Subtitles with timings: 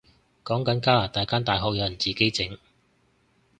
[0.43, 2.57] 講緊加拿大間大學有人自己整